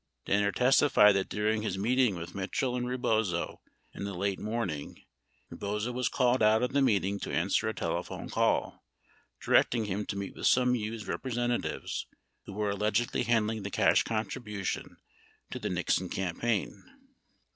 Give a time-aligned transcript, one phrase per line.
[0.25, 3.61] Danner testified that during his meeting with Mit chell and Rebozo
[3.93, 5.05] in the late morning,
[5.51, 8.83] Rebozo was called out of the meet ing to answer a telephone call
[9.39, 12.07] directing him to meet with some Hughes representatives
[12.47, 14.97] who were allegedly handling the cash contribution
[15.51, 16.83] to the Nixon campaign.